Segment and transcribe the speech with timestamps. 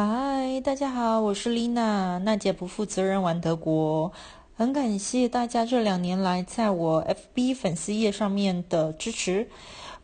[0.00, 2.18] 嗨，大家好，我是丽娜。
[2.18, 4.12] 娜姐不负责任玩德国，
[4.54, 9.48] 很感谢大家这两年来在我 FB 粉丝页上面的支持。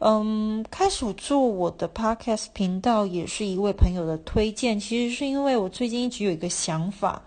[0.00, 4.80] 嗯，开始做我的 Podcast 频道也是一位朋友的推荐。
[4.80, 7.22] 其实是因为我最近一直有一个想法，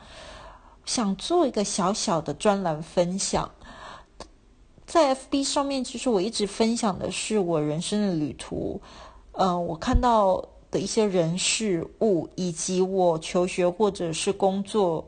[0.83, 3.49] 想做一个小小的专栏分享。
[4.85, 8.81] 在 FB 上面，其实我一直分享的是我人生的旅途。
[9.31, 15.07] 嗯，我看到的一些人事物，以及我求学或者是工作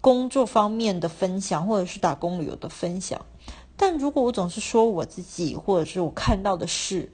[0.00, 3.24] 工作方面的分享，或者是打工旅游的分享。
[3.76, 7.12] 但如果我总是说我自己，或者是我看到的事，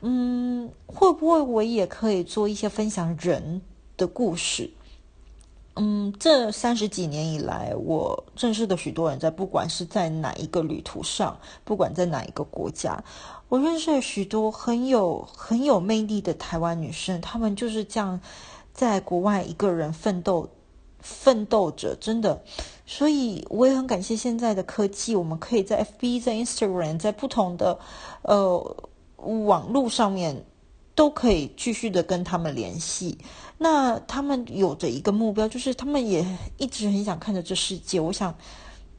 [0.00, 3.62] 嗯，会不会我也可以做一些分享人
[3.96, 4.70] 的故事？
[5.76, 13.02] 嗯，这三十几年以来，我认识的许多人，在不管是在哪一个旅途上，不管在哪一个国家，
[13.48, 18.20] 我认识了许多很有很有魅力的台湾女生，她们就是这样
[18.72, 20.48] 在国外一个人奋斗。
[21.04, 22.40] 奋斗着，真的，
[22.86, 27.76] 所以我也很感谢现在的科技，我们可以在 FB、在 Instagram、在不同的
[28.22, 28.76] 呃
[29.16, 30.44] 网络上面
[30.94, 33.18] 都可以继续的跟他们联系。
[33.58, 36.26] 那他们有着一个目标，就是他们也
[36.58, 38.00] 一直很想看着这世界。
[38.00, 38.34] 我想，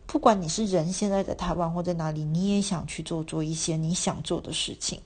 [0.05, 4.99] 不管你是人现在在台湾或在哪里，你也想去做做一些你想做的事情。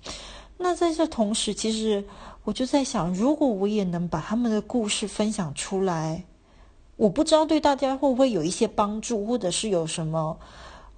[0.58, 2.04] 那在这同时，其实
[2.44, 6.24] 我就在想，如果我也能把他们的故事分享出来。
[6.96, 10.36] 我不知道对大家会不会有一些帮助，或者是有什么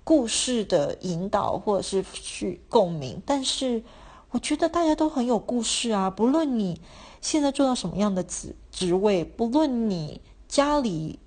[0.05, 3.21] 故事的引导，或者是去共鸣。
[3.25, 3.83] 但是
[4.31, 6.09] 我觉得大家都很有故事啊！
[6.09, 6.79] 不论你
[7.19, 11.17] 现在做到什么样的职职位，不论你家里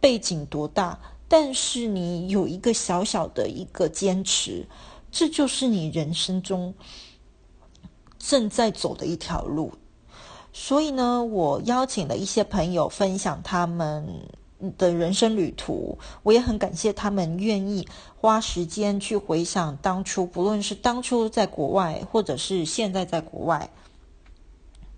[0.00, 4.68] 背景多大，但是你有一个小小的一个坚持，
[5.10, 6.74] 这就是你人生中
[8.18, 9.72] 正在走的一条路。
[10.52, 14.06] 所以呢，我邀请了一些朋友分享他们
[14.78, 15.98] 的人生旅途。
[16.22, 17.86] 我也很感谢他们愿意
[18.20, 23.70] 花时间去回想当初，不论是当初在国外，或者是现在在国外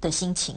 [0.01, 0.57] 的心情。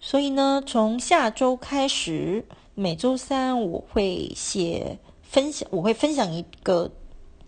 [0.00, 6.90] 所以呢，从下周开始，每周三我会写分享，我会分享一个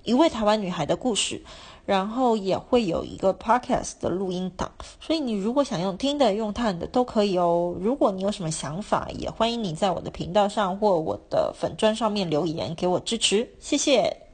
[0.07, 1.43] 一位台湾女孩的故事。
[1.85, 4.69] 然后也会有一个 podcast 的录音档，
[5.01, 7.77] 所以你如果想用听的、用看的都可以哦。
[7.81, 14.26] 如果你有什么想法，也欢迎你在我的频道上或我的粉砖上面留言给我支持，谢谢。